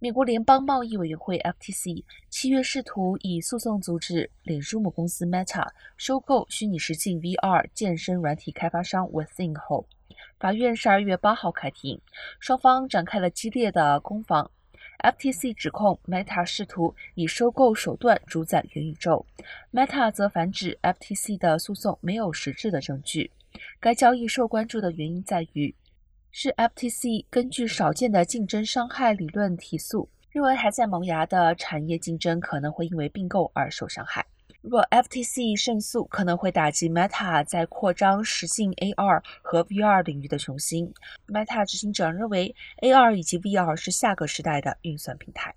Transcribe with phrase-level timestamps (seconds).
[0.00, 9.88] 美国联邦贸易委员会 （FTC） 七月试图以诉讼阻止脸书母公司 Meta 收购虚拟实境 VR 健身软体开发商 Within 后，
[10.38, 12.00] 法院十二月八号开庭，
[12.38, 14.48] 双方展开了激烈的攻防。
[15.00, 19.26] FTC 指控 Meta 试图以收购手段主宰元宇宙
[19.72, 23.32] ，Meta 则反指 FTC 的诉讼没有实质的证据。
[23.80, 25.74] 该交易受关注的原因在于。
[26.40, 34.24] 是 FTC 根据少见的竞争伤害理论提速，认为还在萌芽的产业竞争可能会因为并购而受伤害。
[34.60, 40.94] 若 FTC 胜诉，可能会打击 Meta 在扩张实性 AR 和 VR 领域的雄心。
[41.26, 45.52] Meta 执行长认为，AR 以及 VR 是下个时代的运算平台。